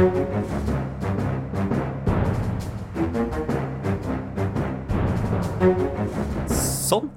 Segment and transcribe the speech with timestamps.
[0.00, 0.14] Sånn.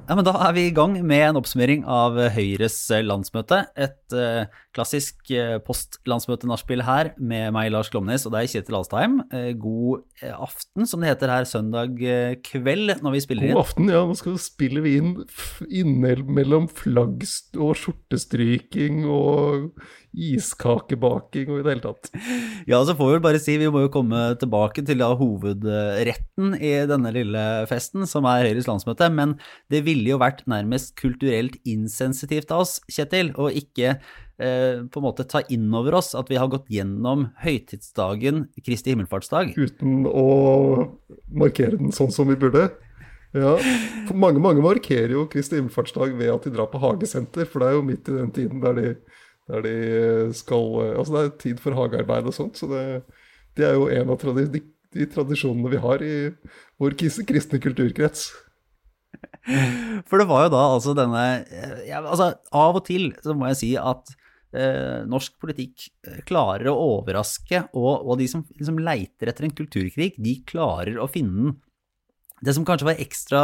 [0.10, 2.76] Ja, men Da er vi i gang med en oppsummering av Høyres
[3.08, 3.62] landsmøte.
[3.80, 4.44] Et uh,
[4.76, 9.20] klassisk uh, postlandsmøte-nachspiel her med meg, Lars Glomnes, og deg, Kjetil Alstheim.
[9.34, 11.98] Uh, god aften, som det heter her søndag
[12.46, 13.58] kveld når vi spiller inn.
[13.58, 14.04] God aften, ja.
[14.08, 14.38] Nå skal
[14.84, 15.12] vi inn
[15.70, 17.26] innimellom flagg
[17.58, 19.74] og skjortestryking og
[20.14, 22.12] iskakebaking og i det hele tatt.
[22.70, 26.54] Ja, så får vi vel bare si vi må jo komme tilbake til da hovedretten
[26.56, 29.10] i denne lille festen, som er Høyres landsmøte.
[29.12, 29.36] Men
[29.74, 33.98] det ville jo vært nærmest kulturelt insensitivt av oss, Kjetil, å ikke eh,
[34.34, 39.54] på en måte ta inn over oss at vi har gått gjennom høytidsdagen Kristi himmelfartsdag.
[39.54, 40.24] Uten å
[41.30, 42.72] markere den sånn som vi burde?
[43.38, 43.54] Ja,
[44.08, 47.70] for mange, mange markerer jo Kristi himmelfartsdag ved at de drar på hagesenter, for det
[47.70, 48.88] er jo midt i den tiden der de
[49.52, 52.84] der de skal Altså det er tid for hagearbeid og sånt, så det,
[53.58, 54.64] det er jo en av tradi de,
[54.96, 56.16] de, tradisjonene vi har i
[56.82, 58.32] vår kristne kulturkrets.
[60.08, 61.24] For det var jo da altså denne
[61.86, 64.23] ja, Altså av og til så må jeg si at eh,
[65.10, 65.88] norsk politikk
[66.30, 71.10] klarer å overraske, og, og de som liksom leiter etter en kulturkrig, de klarer å
[71.12, 71.56] finne den.
[72.44, 73.42] Det som kanskje var ekstra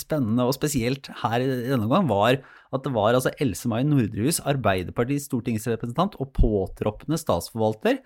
[0.00, 2.38] spennende og spesielt her i denne gang, var
[2.70, 7.98] at det var altså Else-May Nordrehus, Arbeiderpartiets stortingsrepresentant og påtroppende statsforvalter,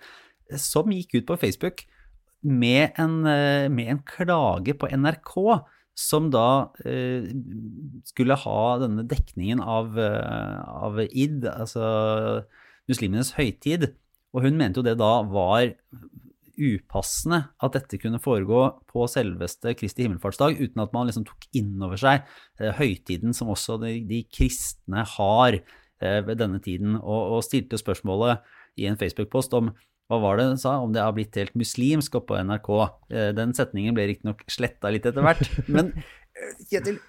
[0.59, 1.85] som gikk ut på Facebook
[2.45, 5.63] med en, eh, med en klage på NRK,
[5.95, 7.27] som da eh,
[8.07, 12.43] skulle ha denne dekningen av, eh, av id, altså
[12.89, 13.93] muslimenes høytid.
[14.35, 15.71] Og hun mente jo det da var
[16.55, 21.73] upassende at dette kunne foregå på selveste Kristi himmelfartsdag, uten at man liksom tok inn
[21.83, 22.23] over seg
[22.59, 27.79] eh, høytiden som også de, de kristne har eh, ved denne tiden, og, og stilte
[27.79, 28.43] spørsmålet
[28.79, 29.71] i en Facebook-post om
[30.11, 32.69] hva var det hun sa, om det har blitt helt muslimsk oppå NRK.
[33.09, 35.49] Eh, den setningen ble riktignok sletta litt etter hvert.
[35.75, 36.99] Men eh, Kjetil,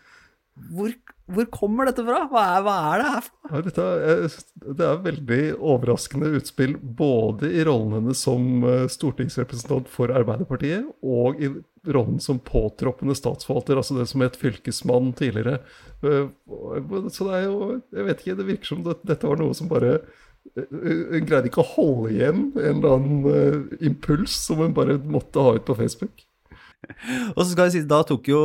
[0.73, 0.95] hvor,
[1.29, 2.23] hvor, kommer dette fra?
[2.31, 3.35] Hva er, hva er det her for?
[3.51, 4.37] Ja, dette er,
[4.81, 11.43] det er veldig overraskende utspill både i rollen hennes som eh, stortingsrepresentant for Arbeiderpartiet og
[11.43, 11.53] i
[11.93, 15.61] rollen som påtroppende statsforvalter, altså det som het fylkesmann tidligere.
[16.01, 20.01] Så det er jo Jeg vet ikke, det virker som dette var noe som bare
[20.55, 25.57] Hun greide ikke å holde igjen en eller annen impuls som hun bare måtte ha
[25.57, 26.27] ut på Facebook.
[27.35, 28.43] Og så skal jeg si, da tok jo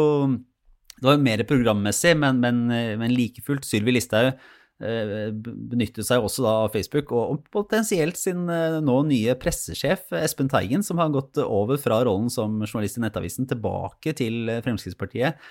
[1.02, 2.66] det var jo mer programmessig, men, men,
[3.02, 3.66] men like fullt.
[3.66, 9.00] Sylvi Listhaug uh, benyttet seg også da av Facebook, og, og potensielt sin uh, nå
[9.10, 14.14] nye pressesjef Espen Teigen, som har gått over fra rollen som journalist i Nettavisen tilbake
[14.22, 15.42] til Fremskrittspartiet.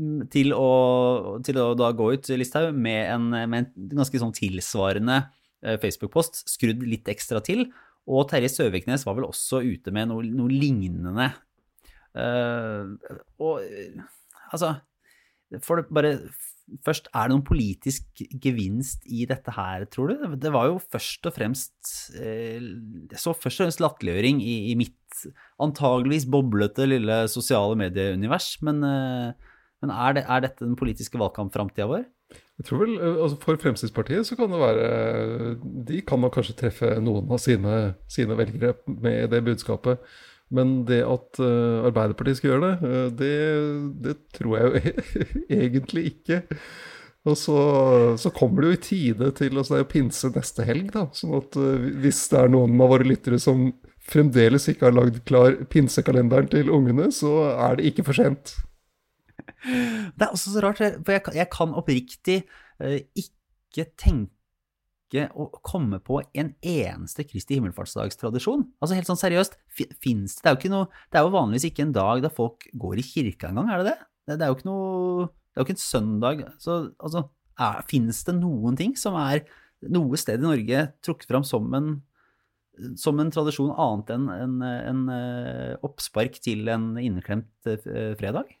[0.00, 0.70] Eh, til å,
[1.46, 3.12] til å da gå ut, Listhaug, med
[3.50, 5.22] med en ganske sånn tilsvarende
[5.60, 7.66] Facebook-post, skrudd litt ekstra til.
[8.08, 11.12] Og Terje Søviknes var vel også ute med noe, noe lignende
[12.10, 12.96] Uh,
[13.38, 13.60] og
[14.50, 14.72] altså
[15.62, 16.16] For det bare
[16.86, 20.34] Først, er det noen politisk gevinst i dette her, tror du?
[20.38, 22.62] Det var jo først og fremst eh,
[23.10, 25.24] Jeg så først og fremst latterliggjøring i, i, mitt
[25.62, 28.52] antageligvis boblete lille sosiale medieunivers.
[28.62, 29.49] Men, eh,
[29.80, 32.04] men er, det, er, dette den politiske valgkampframtida vår?
[32.60, 34.90] Jeg tror vel, altså For Fremskrittspartiet så kan det være
[35.88, 37.78] De kan nok kanskje treffe noen av sine,
[38.12, 40.04] sine velgere med det budskapet.
[40.54, 43.34] Men det at Arbeiderpartiet skal gjøre det, det,
[44.04, 44.94] det, tror jeg jo
[45.62, 46.40] egentlig ikke.
[47.28, 47.58] Og så,
[48.18, 51.04] så, kommer det jo i tide til altså Det er jo pinse neste helg, da.
[51.16, 51.58] sånn at
[52.02, 53.68] hvis det er noen av våre lyttere som
[54.10, 58.56] fremdeles ikke har lagd klar pinsekalenderen til ungene, så er det ikke for sent.
[60.16, 62.40] Det er også så rart, for jeg, jeg kan oppriktig
[62.80, 68.62] ikke tenke å komme på en eneste Kristi himmelfartsdagstradisjon.
[68.80, 69.56] Altså helt sånn seriøst,
[70.02, 72.30] fins det Det er jo ikke noe Det er jo vanligvis ikke en dag da
[72.32, 73.98] folk går i kirka engang, er det det?
[74.30, 76.44] Det, det er jo ikke noe Det er jo ikke en søndag.
[76.62, 77.24] Så altså,
[77.90, 79.42] fins det noen ting som er
[79.90, 81.90] noe sted i Norge trukket fram som en
[82.96, 88.54] som en tradisjon annet enn en, en, en eh, oppspark til en inneklemt eh, fredag?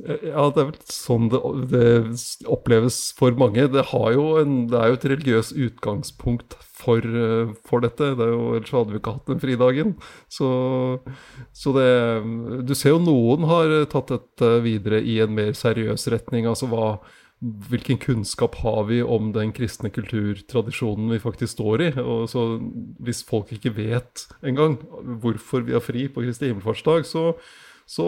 [0.00, 1.40] Ja, det er vel sånn det,
[1.72, 3.66] det oppleves for mange.
[3.72, 7.04] Det, en, det, er jo et religiøst utgangspunkt for,
[7.66, 8.12] for, dette.
[8.16, 9.94] Det er jo, ellers hadde vi ikke hatt den fridagen.
[10.32, 10.50] Så,
[11.52, 11.88] så det
[12.68, 16.48] Du ser jo noen har tatt dette videre i en mer seriøs retning.
[16.48, 16.94] Altså hva,
[17.40, 21.90] hvilken kunnskap har vi om den kristne kulturtradisjonen vi faktisk står i?
[22.00, 22.46] Og så
[23.02, 24.78] Hvis folk ikke vet engang
[25.20, 27.34] hvorfor vi har fri på Kristi himmelfartsdag, så
[27.90, 28.06] så,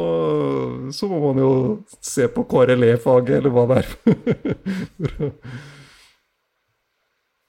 [0.94, 1.52] så, må man jo
[1.99, 3.94] se på KRLE-faget, eller hva det er.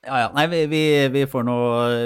[0.03, 0.31] Ja, ja.
[0.35, 0.81] Nei, vi, vi,
[1.13, 1.53] vi, får nå,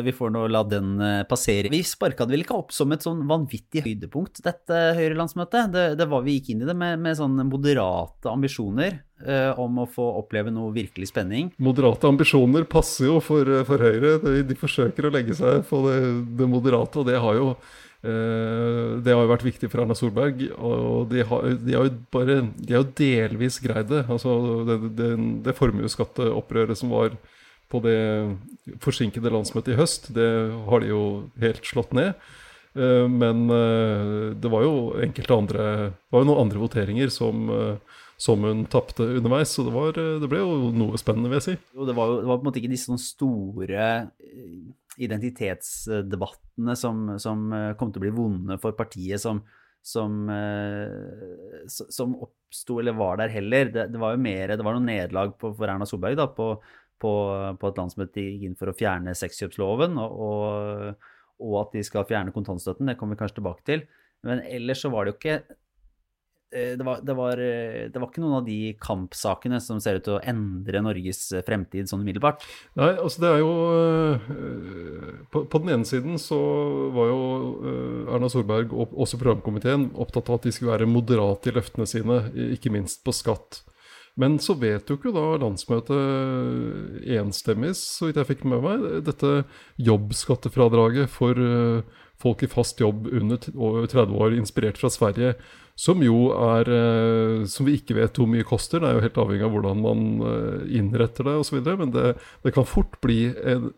[0.05, 1.71] vi, får nå, la den eh, passere.
[1.73, 5.71] Vi sparka det vel ikke opp som et sånn vanvittig høydepunkt, dette Høyre-landsmøtet.
[5.73, 9.81] Det, det, var Vi gikk inn i det med, med sånne moderate ambisjoner eh, om
[9.81, 11.49] å få oppleve noe virkelig spenning.
[11.57, 14.19] Moderate ambisjoner passer jo for, for Høyre.
[14.21, 15.97] De, de, forsøker å legge seg på det,
[16.37, 20.43] det moderate, og det har jo Eh, det har jo vært viktig for Erna Solberg,
[20.61, 24.03] og de har, de har jo bare De har jo delvis greid det.
[24.05, 24.35] Altså
[24.67, 25.09] det, det,
[25.47, 27.17] det formuesskatteopprøret som var
[27.67, 27.99] på det
[28.83, 30.27] forsinkede landsmøtet i høst, det
[30.69, 31.03] har de jo
[31.41, 32.13] helt slått ned.
[32.77, 37.49] Eh, men eh, det var jo enkelte andre Det var jo noen andre voteringer som,
[38.21, 41.57] som hun tapte underveis, så det, var, det, ble jo noe spennende, vil jeg si.
[41.73, 43.89] Jo, det var jo det var på en måte ikke disse sånne store
[44.97, 49.41] identitetsdebattene som, som eh, kom til å bli vonde for partiet som,
[49.85, 53.71] som, eh, som oppsto eller var der heller.
[53.73, 56.49] Det, det, var jo mer, det var noen nederlag for Erna Solberg da, på,
[57.01, 57.13] på,
[57.61, 61.07] på et landsmøte inn for å fjerne sexkjøpsloven, og, og,
[61.43, 62.89] og, at de skal fjerne kontantstøtten.
[62.89, 63.87] Det kommer vi kanskje tilbake til.
[64.25, 65.57] Men ellers så var det jo ikke
[66.49, 70.05] det var, det, var, eh, det var, ikke noen av de kampsakene som ser ut
[70.05, 72.45] til å endre Norges eh, fremtid sånn umiddelbart?
[72.79, 73.51] Nei, altså det er jo
[75.33, 76.39] på, på, den ene siden så
[76.95, 77.19] var jo
[78.15, 82.21] Erna Solberg og også programkomiteen opptatt av at de skulle være moderate i løftene sine,
[82.55, 83.65] ikke minst på skatt.
[84.17, 89.43] Men så vet jo da landsmøtet enstemmig, så vidt jeg fikk med meg, dette
[89.83, 91.37] jobbskattefradraget for
[92.17, 95.35] folk i fast jobb under 30 år, inspirert fra Sverige
[95.77, 98.81] som jo er eh, Som vi ikke vet hvor mye koster.
[98.81, 101.59] Det er jo helt avhengig av hvordan man eh, innretter det osv.
[101.69, 103.29] Men det, det, kan fort bli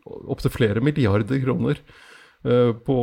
[0.07, 1.81] opptil flere milliarder kroner
[2.47, 2.99] eh, på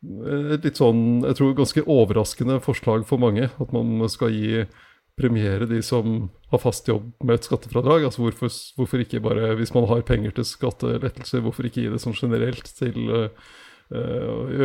[0.00, 3.50] et litt sånn, jeg tror ganske overraskende forslag for mange.
[3.62, 4.64] At man skal gi
[5.20, 8.06] premiere de som har fast jobb med et skattefradrag.
[8.08, 8.50] Altså hvorfor,
[8.80, 12.72] hvorfor ikke bare, hvis man har penger til skattelettelser, hvorfor ikke gi det sånn generelt
[12.80, 13.22] til å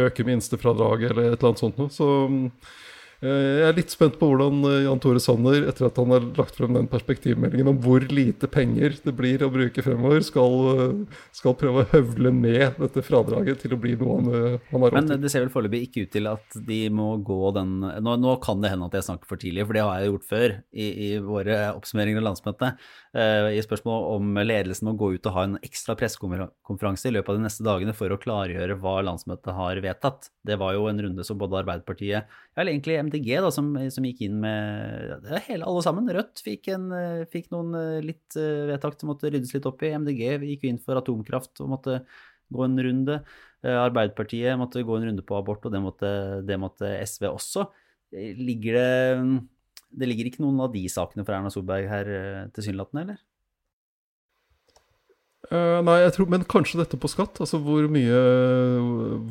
[0.06, 1.92] øke minstefradraget eller et eller annet sånt noe.
[1.92, 2.08] Så
[3.24, 6.58] jeg er litt spent på hvordan eh, Jan Tore Sanner, etter at han har lagt
[6.58, 11.56] frem den perspektivmeldingen om hvor lite penger det blir å bruke fremover, skal, eh, skal
[11.60, 15.14] prøve å høvle ned dette fradraget til å bli noe han, han har råd til.
[15.14, 18.36] Men det ser vel foreløpig ikke ut til at de må gå den nå, nå,
[18.44, 20.90] kan det hende at jeg snakker for tidlig, for det har jeg gjort før i,
[21.08, 22.86] i våre oppsummeringer av landsmøtet.
[23.16, 27.32] Uh, I spørsmål om ledelsen må gå ut og ha en ekstra pressekonferanse i løpet
[27.32, 30.30] av de neste dagene for å klargjøre hva landsmøtet har vedtatt.
[30.46, 34.25] Det var jo en runde som både Arbeiderpartiet, eller egentlig MDG, da, som, som gikk
[34.28, 36.10] inn med ja, hele, alle sammen.
[36.13, 36.88] Rødt fikk, en,
[37.31, 39.94] fikk noen eh, litt uh, vedtak som måtte ryddes litt opp i.
[39.96, 42.00] MDG gikk inn for atomkraft og måtte
[42.54, 43.19] gå en runde.
[43.66, 46.10] Arbeiderpartiet måtte gå en runde på abort, og det måtte,
[46.46, 47.63] det måtte SV også.
[48.13, 48.90] Ligger det
[49.90, 52.12] Det ligger ikke noen av de sakene for Erna Solberg her
[52.54, 53.24] tilsynelatende, eller?
[55.52, 57.38] Uh, nei, jeg tror, men kanskje dette på skatt.
[57.44, 58.18] Altså hvor mye,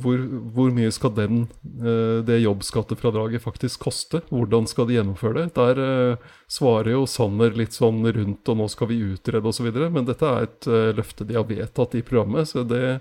[0.03, 0.21] hvor,
[0.55, 1.45] hvor mye skal den,
[1.83, 4.23] uh, det jobbskattefradraget faktisk koste?
[4.31, 5.47] Hvordan skal de gjennomføre det?
[5.59, 9.71] Der uh, svarer jo Sanner litt sånn rundt, og nå skal vi utrede osv.
[9.85, 13.01] Men dette er et løfte de har vedtatt i programmet, så det,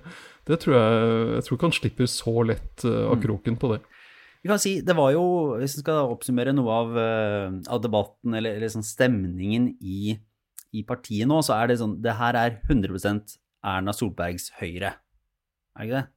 [0.49, 3.23] det tror jeg, jeg tror ikke han slipper så lett av mm.
[3.27, 3.81] kroken på det.
[4.43, 5.23] Vi kan si, det var jo,
[5.61, 6.97] Hvis vi skal oppsummere noe av,
[7.71, 10.17] av debatten eller, eller sånn stemningen i
[10.73, 14.95] i partiet nå, så er det sånn Det her er 100% Erna Solbergs Høyre.
[15.77, 16.07] Er det ikke det?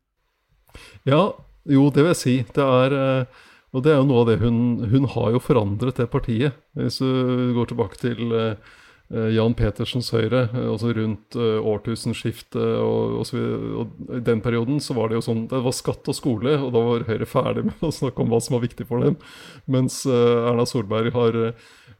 [1.08, 1.20] Ja,
[1.66, 2.38] jo, det vil jeg si.
[2.54, 4.58] Det er eh, Og det er jo noe av det hun
[4.90, 6.58] Hun har jo forandret det partiet.
[6.78, 8.74] Hvis du går tilbake til eh,
[9.14, 13.40] eh, Jan Petersens Høyre, altså rundt årtusenskiftet og, og, så,
[13.82, 16.74] og i den perioden så var det jo sånn Det var skatt og skole, og
[16.74, 19.18] da var Høyre ferdig med å snakke om hva som var viktig for dem.
[19.70, 21.40] Mens Erna Solberg har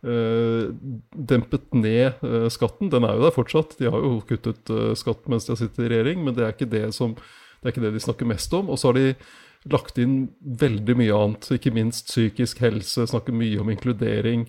[0.04, 2.90] dempet ned uh, skatten.
[2.92, 3.76] Den er jo der fortsatt.
[3.80, 6.54] De har jo kuttet uh, skatt mens de har sittet i regjering, men det er
[6.54, 8.70] ikke det, som, det er ikke det de snakker mest om.
[8.70, 9.14] Og så har de
[9.72, 14.46] lagt inn veldig mye annet, ikke minst psykisk helse, snakker mye om inkludering.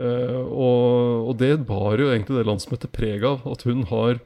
[0.00, 4.20] Og, og, det bar jo egentlig det landsmøtet preg av, at hun har,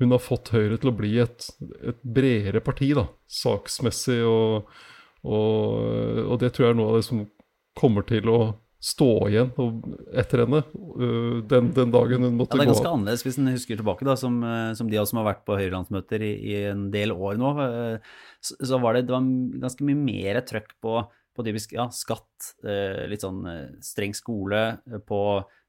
[0.00, 1.46] hun har fått Høyre til å bli et,
[1.84, 4.22] et bredere parti, da, saksmessig.
[4.24, 4.72] Og,
[5.24, 7.24] og, og det tror jeg er noe av det som
[7.76, 8.38] kommer til å
[8.84, 9.50] stå igjen
[10.12, 12.60] etter henne øh, den, den, dagen hun måtte gå.
[12.60, 12.92] Ja, Det er ganske gå.
[12.92, 15.44] annerledes hvis en husker tilbake, da, som, øh, som de av oss som har vært
[15.48, 17.52] på Høyrelandsmøter i, i, en del år nå.
[17.64, 18.10] Øh,
[18.44, 19.30] så, så var det, det var
[19.62, 20.98] ganske mye mer trøkk på,
[21.34, 22.50] på typisk ja, skatt,
[23.08, 23.40] litt sånn
[23.82, 24.60] streng skole,
[25.08, 25.20] på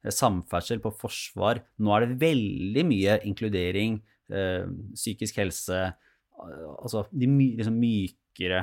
[0.04, 1.64] samferdsel, på forsvar.
[1.82, 3.96] Nå er det veldig mye inkludering,
[4.92, 5.80] psykisk helse,
[6.76, 8.60] altså de my, liksom mykere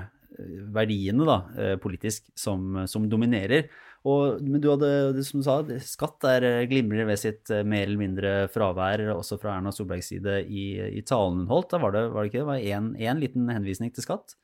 [0.77, 1.39] verdiene da,
[1.83, 3.67] politisk som, som dominerer.
[4.03, 8.33] Og, men du hadde, som du sa, skatt er glimrer ved sitt mer eller mindre
[8.51, 10.65] fravær, også fra Erna Solbergs side i,
[10.99, 11.71] i talen hun holdt.
[11.71, 12.49] Da var det, var det ikke det?
[12.49, 14.35] var én liten henvisning til skatt?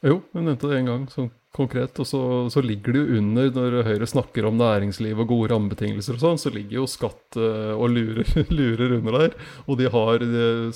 [0.00, 1.98] Jo, hun nevnte det en gang sånn konkret.
[2.00, 2.20] Og så,
[2.52, 6.40] så, ligger det jo under, når Høyre snakker om næringsliv og gode rammebetingelser og sånn,
[6.40, 9.36] så ligger jo skatt uh, og lurer, lurer, under der.
[9.66, 10.24] Og de har,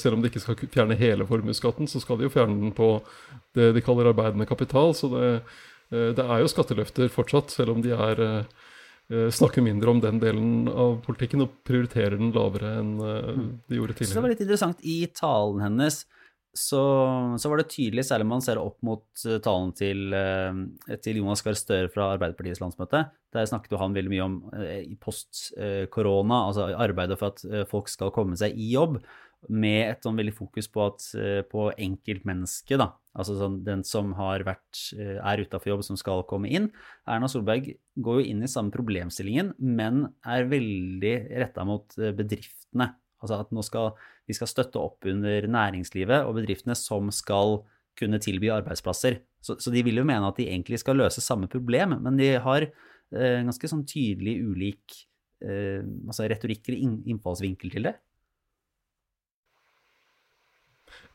[0.00, 2.98] selv om de ikke skal fjerne hele formuesskatten, så skal de jo fjerne den på
[3.56, 4.92] det de kaller arbeidende kapital.
[4.98, 5.30] Så det,
[6.16, 10.68] det er jo skatteløfter fortsatt, selv om de er uh, snakker mindre om den delen
[10.70, 14.12] av politikken og prioriterer den lavere enn de gjorde tidligere.
[14.12, 16.04] Så det var litt interessant i talen hennes
[16.54, 16.80] så,
[17.38, 21.18] så, var det tydelig, særlig om man ser opp mot eh, talen til, eh, til
[21.18, 23.00] Jonas Gahr Støre fra Arbeiderpartiets landsmøte.
[23.34, 28.14] Der snakket jo han veldig mye om eh, post-korona, altså arbeidet for at folk skal
[28.14, 29.00] komme seg i jobb,
[29.48, 31.06] med et sånn veldig fokus på, at,
[31.50, 32.92] på enkeltmennesket, da.
[33.14, 36.70] Altså sånn, den som har vært, er utafor jobb, som skal komme inn.
[37.06, 37.68] Erna Solberg
[38.02, 42.90] går jo inn i samme problemstillingen, men er veldig retta mot bedriftene.
[43.22, 43.92] Altså at nå skal
[44.28, 47.60] vi skal støtte opp under næringslivet og bedriftene som skal
[47.98, 49.20] kunne tilby arbeidsplasser.
[49.44, 52.32] Så, så, de vil jo mene at de egentlig skal løse samme problem, men de
[52.42, 54.96] har eh, ganske sånn tydelig ulik
[55.44, 57.94] eh, altså retorikk eller innfallsvinkel til det.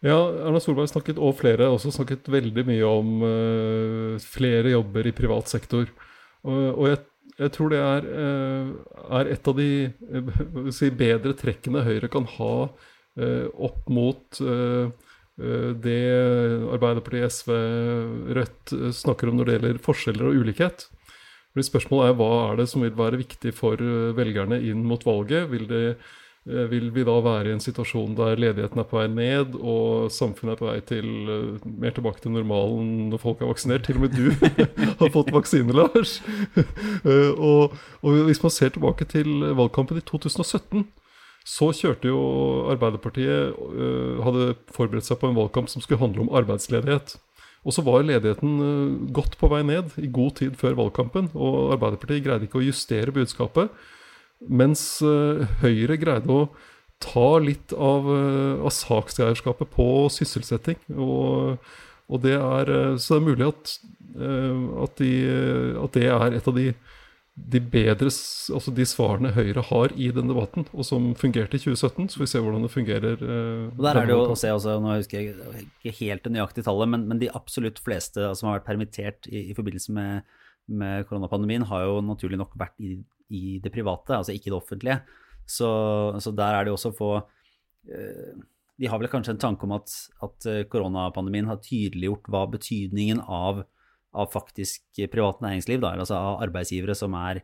[0.06, 0.16] Ja,
[0.48, 5.52] Erna Solberg snakket, og flere også snakket veldig mye om uh, flere jobber i privat
[5.52, 5.90] sektor.
[6.48, 7.02] Og, og jeg,
[7.34, 12.28] jeg, tror det er, uh, er et av de uh, si bedre trekkene Høyre kan
[12.38, 12.54] ha
[13.20, 15.96] opp mot det
[16.72, 17.50] Arbeiderpartiet, SV,
[18.38, 20.86] Rødt snakker om når det gjelder forskjeller og ulikhet.
[21.50, 23.82] Fordi Spørsmålet er hva er det som vil være viktig for
[24.16, 25.50] velgerne inn mot valget.
[25.52, 25.98] Vil, det,
[26.46, 30.56] vil, vi da være i en situasjon der ledigheten er på vei ned og samfunnet
[30.56, 31.10] er på vei til
[31.82, 33.86] mer tilbake til normalen når folk er vaksinert?
[33.86, 34.32] Til og med du
[35.02, 36.20] har fått vaksine, Lars.
[37.50, 40.88] og, og hvis man ser tilbake til valgkampen i 2017
[41.50, 42.20] så kjørte jo
[42.70, 43.56] Arbeiderpartiet
[44.26, 47.16] Hadde forberedt seg på en valgkamp som skulle handle om arbeidsledighet.
[47.68, 51.32] Og så var ledigheten godt på vei ned i god tid før valgkampen.
[51.36, 53.74] Og Arbeiderpartiet greide ikke å justere budskapet.
[54.48, 56.50] Mens uh, Høyre greide å
[57.04, 58.08] ta litt av,
[58.60, 60.80] av sakseierskapet på sysselsetting.
[61.00, 61.56] Og,
[62.12, 63.72] og, det er Så det er mulig at,
[64.84, 65.12] at, de,
[65.80, 66.74] at det er et av de
[67.40, 72.10] de bedre, altså de svarene Høyre har i den debatten, og som fungerte i 2017.
[72.14, 73.24] Så vi ser hvordan det fungerer.
[73.24, 76.34] Eh, og der er det jo å se også, Nå husker jeg ikke helt det
[76.36, 80.39] nøyaktige tallet, men, men, de absolutt fleste som har vært permittert i, i forbindelse med,
[80.70, 82.96] med, koronapandemien, har jo naturlig nok vært i,
[83.30, 85.02] i, det private, altså ikke det offentlige.
[85.50, 85.70] Så,
[86.22, 88.38] så der er det også få eh,
[88.80, 89.92] De har vel kanskje en tanke om at,
[90.24, 93.66] at koronapandemien har tydeliggjort hva betydningen av
[94.12, 97.42] av faktisk privat næringsliv, da, altså av arbeidsgivere som er,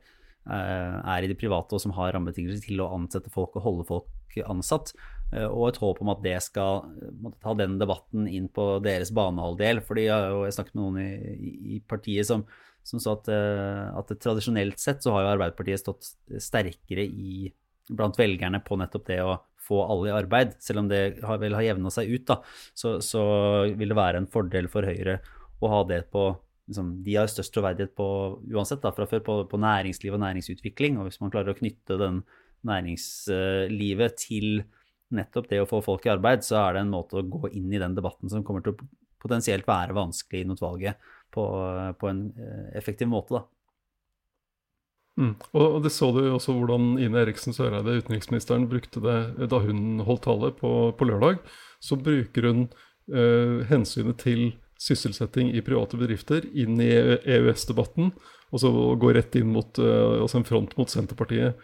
[0.50, 3.88] eh, er, i det private og som har rammebetingelser til å ansette folk og holde
[3.90, 4.94] folk ansatt.
[5.32, 6.86] Eh, og et håp om at det skal
[7.42, 9.82] ta den debatten inn på deres banehalvdel.
[9.82, 12.46] fordi Jeg har snakket med noen i, i partiet som,
[12.86, 16.12] som sa at, eh, at, tradisjonelt sett så har jo Arbeiderpartiet stått
[16.42, 17.50] sterkere i,
[17.90, 20.56] blant velgerne på nettopp det å få alle i arbeid.
[20.62, 22.40] Selv om det har, vel har jevna seg ut, da,
[22.78, 23.24] så, så
[23.74, 25.20] vil det være en fordel for Høyre
[25.64, 26.28] å ha det på
[26.70, 28.08] liksom, de har størst troverdighet på
[28.54, 31.00] uansett da, fra før på, på, næringsliv og næringsutvikling.
[31.00, 32.22] Og hvis man klarer å knytte den
[32.66, 34.66] næringslivet til
[35.16, 37.74] nettopp det å få folk i arbeid, så er det en måte å gå inn
[37.74, 38.90] i den debatten som kommer til å
[39.26, 41.02] potensielt være vanskelig inn mot valget
[41.34, 41.44] på,
[42.00, 43.40] på en eh, effektiv måte.
[43.40, 43.46] da.
[45.16, 45.36] Mm.
[45.56, 50.26] Og det så du også hvordan Ine Eriksen Søreide, utenriksministeren, brukte det da hun holdt
[50.28, 51.40] tale på, på lørdag.
[51.80, 52.66] Så bruker hun
[53.14, 54.50] eh, hensynet til
[54.82, 58.12] sysselsetting i private bedrifter inn i EØS-debatten,
[58.52, 61.56] og så gå rett inn mot eh, altså en front mot Senterpartiet.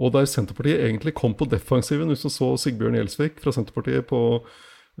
[0.00, 4.20] Og der Senterpartiet egentlig kom på defensiven, hvis du så Sigbjørn Gjelsvik fra Senterpartiet på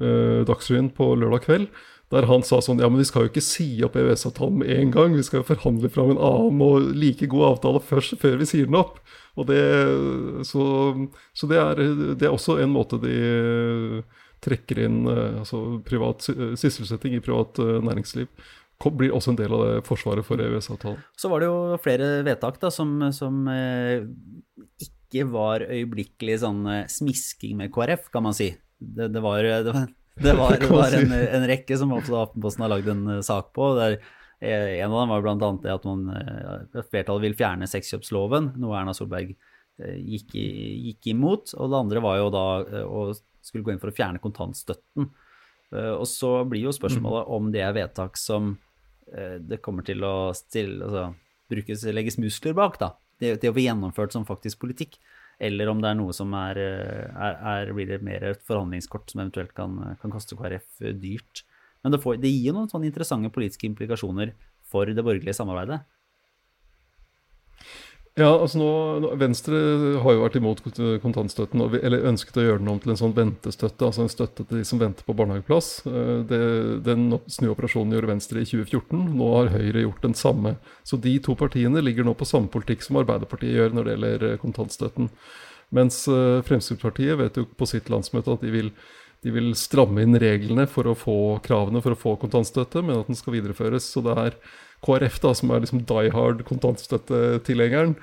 [0.00, 1.68] eh, Dagsrevyen på lørdag kveld,
[2.10, 4.94] der han sa sånn Ja, men vi skal jo ikke si opp EØS-avtalen med en
[4.94, 5.14] gang.
[5.14, 8.70] Vi skal jo forhandle fram en annen og like god avtale først, før vi sier
[8.70, 8.98] den opp.
[9.38, 9.60] Og det,
[10.48, 10.64] så,
[11.36, 11.82] så det, er,
[12.18, 13.14] det er også en måte de
[14.42, 18.30] trekker inn eh, altså privat sysselsetting i privat eh, næringsliv
[18.96, 21.02] blir også en del av det forsvaret for EØS-avtalen.
[21.12, 24.06] Så var det jo flere vedtak da, som, som eh,
[24.80, 28.48] ikke var øyeblikkelig sånn smisking med KrF, kan man si.
[28.80, 29.84] Det, det var, det var,
[30.18, 33.70] det var, det var en, en, rekke som Aftenposten har lagd en sak på.
[33.78, 34.00] der
[34.40, 35.50] En av dem var bl.a.
[35.62, 36.10] det at man,
[36.90, 39.34] flertallet vil fjerne sexkjøpsloven, noe Erna Solberg
[39.78, 41.54] gikk, gikk, imot.
[41.56, 42.44] Og det andre var jo da
[42.84, 43.04] å
[43.44, 45.08] skulle gå inn for å fjerne kontantstøtten.
[45.74, 48.54] Eh, og så blir jo spørsmålet om det er vedtak som
[49.12, 51.06] eh, det kommer til å stille, altså,
[51.50, 52.94] brukes, legges muskler bak, da.
[53.20, 54.98] Det, det å få gjennomført som faktisk politikk.
[55.40, 59.08] Eller om det er noe som er, eh, er, er blir det mer et forhandlingskort
[59.12, 61.44] som eventuelt kan, kan koste KrF dyrt.
[61.80, 64.34] Men det, får, det gir jo noen sånne interessante politiske implikasjoner
[64.70, 65.80] for det borgerlige samarbeidet.
[68.20, 69.58] Ja, altså nå, Venstre
[70.04, 70.58] har jo vært imot
[71.00, 73.86] kontantstøtten, eller ønsket å gjøre den om til en sånn ventestøtte.
[73.86, 75.70] Altså en støtte til de som venter på barnehageplass.
[75.88, 76.40] Eh, det,
[76.84, 79.06] den snuoperasjonen gjorde Venstre i 2014.
[79.16, 80.56] Nå har Høyre gjort den samme.
[80.84, 84.26] Så de to partiene ligger nå på samme politikk som Arbeiderpartiet gjør når det gjelder
[84.28, 85.08] eh, kontantstøtten.
[85.80, 88.72] Mens eh, Fremskrittspartiet vet jo på sitt landsmøte at de vil,
[89.24, 93.08] de vil stramme inn reglene for å få kravene for å få kontantstøtte, men at
[93.08, 93.88] den skal videreføres.
[93.94, 94.42] Så det er
[94.86, 97.96] KrF, da, som er liksom die hard kontantstøttetilhengeren.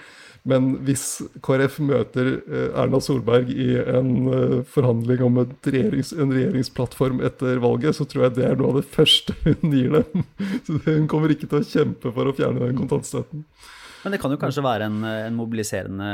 [0.47, 7.19] Men hvis KrF møter eh, Erna Solberg i en eh, forhandling om regjerings, en regjeringsplattform
[7.27, 10.23] etter valget, så tror jeg det er noe av det første hun gir dem.
[10.67, 13.43] Så hun kommer ikke til å kjempe for å fjerne den kontantstøtten.
[14.05, 16.09] Men det kan jo kanskje være en, en mobiliserende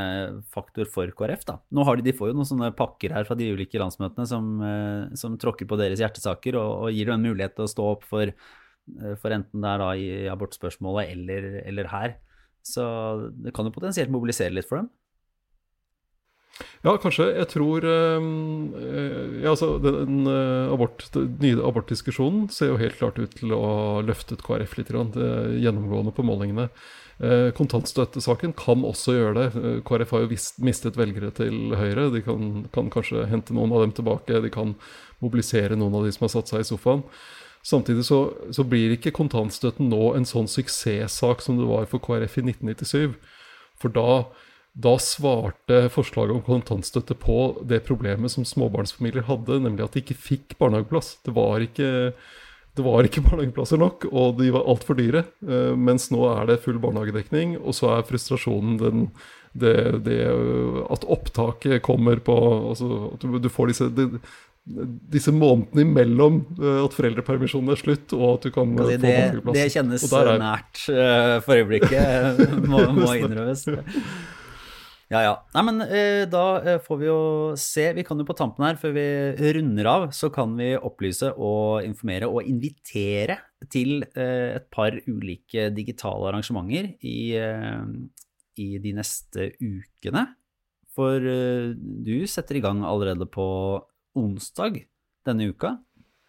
[0.56, 1.60] faktor for KrF, da.
[1.76, 4.50] Nå har de, de får jo noen sånne pakker her fra de ulike landsmøtene som,
[4.66, 7.90] eh, som tråkker på deres hjertesaker og, og gir dem en mulighet til å stå
[7.92, 8.34] opp for
[9.22, 12.18] for enten det er da i abortspørsmålet eller, eller her.
[12.64, 12.84] Så
[13.44, 14.92] det kan jo potensielt mobilisere litt for dem.
[16.84, 17.26] Ja, kanskje.
[17.34, 18.26] Jeg tror øh,
[19.42, 23.62] ja, altså, Den øh, abort, den nye abortdiskusjonen ser jo helt klart ut til å
[23.64, 24.92] ha løftet KrF litt.
[25.16, 25.32] Det
[25.64, 26.68] gjennomgående på målingene.
[27.24, 29.64] Eh, kontantstøttesaken kan også gjøre det.
[29.88, 32.10] KrF har jo vist, mistet velgere til Høyre.
[32.14, 34.44] De kan, kan, kanskje hente noen av dem tilbake.
[34.44, 34.76] De kan
[35.24, 37.06] mobilisere noen av de som har satt seg i sofaen.
[37.64, 38.20] Samtidig så,
[38.52, 43.14] så, blir ikke kontantstøtten nå en sånn suksesssak som det var for KrF i 1997.
[43.80, 44.26] For da,
[44.76, 50.20] da svarte forslaget om kontantstøtte på det problemet som småbarnsfamilier hadde, nemlig at de ikke
[50.20, 51.16] fikk barnehageplass.
[51.24, 52.12] Det var ikke,
[52.76, 55.24] det var ikke barnehageplasser nok, og de var altfor dyre.
[55.40, 59.08] Uh, mens nå er det full barnehagedekning, og så er frustrasjonen den,
[59.56, 60.20] det, det,
[60.92, 62.34] at opptaket kommer på
[62.74, 64.08] altså At du får disse det,
[64.64, 69.58] disse månedene imellom uh, at foreldrepermisjonen er slutt og at du kan uh, få barnehageplass.
[69.58, 70.30] Det kjennes er...
[70.40, 72.40] nært uh, for øyeblikket,
[72.72, 73.68] må, må innrømmes.
[75.12, 75.34] Ja, ja.
[75.54, 75.82] Nei, men
[76.32, 76.44] da
[76.82, 77.18] får vi jo
[77.60, 77.90] se.
[77.94, 79.04] Vi kan jo på tampen her, før vi
[79.60, 83.36] runder av, så kan vi opplyse og informere og invitere
[83.70, 90.32] til et par ulike digitale arrangementer i, i de neste ukene.
[90.98, 93.46] For du setter i gang allerede på
[94.18, 94.84] onsdag
[95.28, 95.78] denne uka.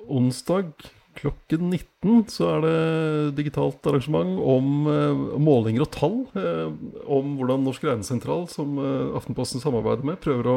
[0.05, 0.73] Onsdag
[1.15, 6.17] klokken 19 så er det digitalt arrangement om eh, målinger og tall.
[6.39, 6.73] Eh,
[7.07, 10.57] om hvordan Norsk regnesentral, som eh, Aftenposten samarbeider med, prøver å,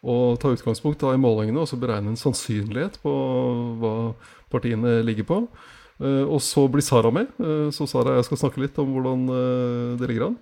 [0.00, 3.12] å ta utgangspunkt da, i målingene og så beregne en sannsynlighet på
[3.82, 3.94] hva
[4.50, 5.44] partiene ligger på.
[6.00, 7.28] og så blir Sara med.
[7.76, 9.26] så Sara og jeg skal snakke litt om hvordan
[10.00, 10.38] det ligger an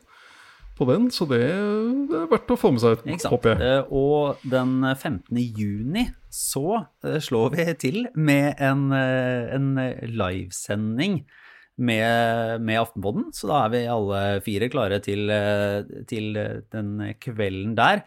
[0.78, 3.66] på den, så det er verdt å få med seg, håper jeg.
[3.66, 5.40] Eh, og den 15.
[5.58, 9.68] juni så eh, slår vi til med en, eh, en
[10.14, 11.20] livesending
[11.78, 13.28] med, med Aftenpodden.
[13.34, 15.30] Så da er vi alle fire klare til,
[16.10, 16.32] til
[16.74, 18.02] den kvelden der.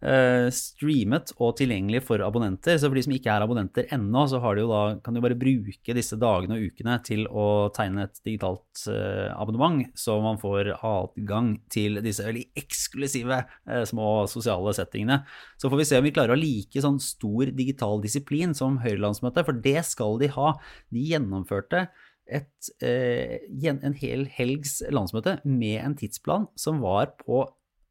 [0.00, 2.78] Uh, streamet og tilgjengelig for abonnenter.
[2.80, 5.96] Så for de som ikke er abonnenter ennå, så de da, kan de bare bruke
[5.96, 11.50] disse dagene og ukene til å tegne et digitalt uh, abonnement, så man får adgang
[11.68, 15.18] til disse veldig eksklusive uh, små sosiale settingene.
[15.60, 19.44] Så får vi se om vi klarer å like sånn stor digital disiplin som Høyrelandsmøtet,
[19.44, 20.54] for det skal de ha.
[20.88, 21.90] De gjennomførte
[22.30, 27.42] et, en hel helgs landsmøte med en tidsplan som var på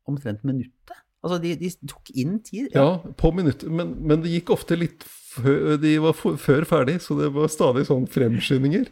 [0.09, 1.05] omtrent minuttet.
[1.19, 2.69] Altså, de, de tok inn tid.
[2.71, 3.71] Ja, ja på minutter.
[3.71, 7.85] Men, men, det gikk ofte litt før De var før ferdig, så det var stadig
[7.89, 8.87] sånn fremskyndinger.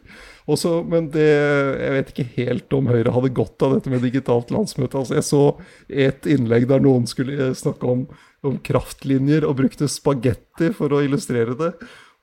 [0.48, 4.52] Også, men det Jeg vet ikke helt om Høyre hadde godt av dette med digitalt
[4.54, 5.00] landsmøte.
[5.00, 5.42] Altså, jeg så
[5.88, 8.04] et innlegg der noen skulle snakke om,
[8.46, 11.72] om kraftlinjer og brukte spagetti for å illustrere det.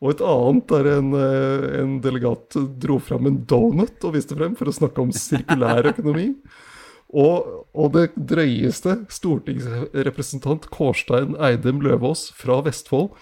[0.04, 4.56] Og et annet der en, eh, en delegat dro fram en donut og viste frem
[4.60, 6.30] for å snakke om sirkulær økonomi.
[7.14, 13.14] Og, og, det drøyeste, stortingsrepresentant Kårstein Eidem Løvaas fra Vestfold,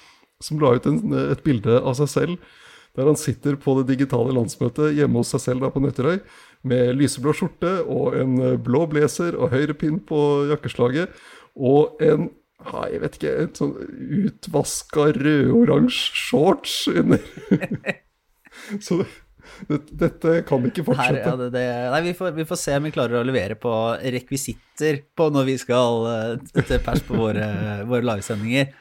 [0.44, 1.02] som la ut en,
[1.34, 2.54] et bilde av seg selv
[2.94, 6.20] der han sitter på det digitale landsmøtet hjemme hos seg selv da på Nøtterøy
[6.70, 10.20] med lyseblå skjorte og en blå blazer og høyrepinn på
[10.52, 11.16] jakkeslaget
[11.58, 12.30] og en
[12.64, 13.74] jeg vet ikke, en sånn
[14.24, 17.20] utvaska rød-oransje shorts under.
[18.86, 19.02] Så
[19.70, 21.24] det, dette kan ikke fortsette.
[21.24, 23.58] Her, ja, det, det, nei, vi får, vi får, se om vi klarer å levere
[23.60, 23.74] på
[24.16, 27.50] rekvisitter på når vi skal uh, til pers på våre,
[27.92, 28.72] våre livesendinger.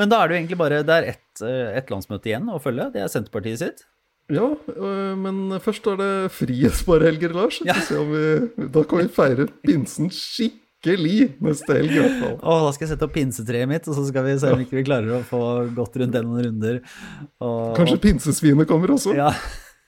[0.00, 2.60] Men da er det jo egentlig bare det er ett ett et landsmøte igjen å
[2.62, 2.90] følge.
[2.94, 3.84] Det er Senterpartiet sitt.
[4.30, 7.60] Ja, øh, men først er det frihetsbarhelger, Lars.
[7.66, 7.74] Ja.
[7.74, 12.36] Vi, da kan vi feire pinsen skikkelig neste helg, i hvert fall.
[12.38, 14.78] Åh, da skal jeg sette opp pinsetreet mitt, og så skal vi se om ikke
[14.78, 15.42] vi klarer å få
[15.74, 16.78] gått rundt den noen runder.
[17.42, 19.16] Og, Kanskje pinsesvinet kommer også?
[19.18, 19.32] Ja.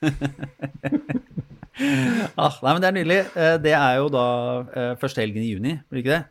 [2.37, 3.21] ah, nei, men det er nydelig.
[3.37, 4.27] Eh, Det er jo da
[4.75, 6.25] eh, første helgen i juni, blir det ikke det?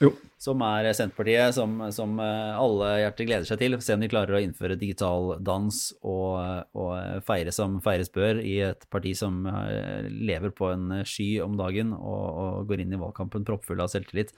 [0.00, 0.14] Jo.
[0.40, 3.76] Som er Senterpartiet, som, som eh, alle hjerter gleder seg til.
[3.84, 8.54] Se om de klarer å innføre digital dans og, og feire som feires bør i
[8.70, 13.02] et parti som eh, lever på en sky om dagen og, og går inn i
[13.02, 14.32] valgkampen proppfull av selvtillit.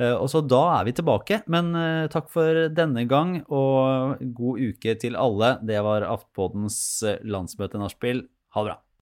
[0.00, 4.62] Eh, Og så da er vi tilbake, men eh, takk for denne gang, og god
[4.70, 5.58] uke til alle.
[5.66, 8.24] Det var Aftenpådens eh, landsmøte nachspiel.
[8.56, 8.78] Ha det bra.